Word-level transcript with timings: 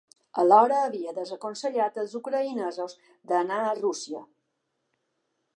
Alhora 0.43 0.79
havia 0.85 1.13
desaconsellat 1.17 2.01
els 2.05 2.17
ucraïnesos 2.21 2.97
d’anar 3.33 3.63
a 3.69 3.79
Rússia. 3.85 4.27